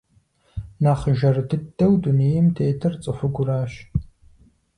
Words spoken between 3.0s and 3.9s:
цӀыхугуращ.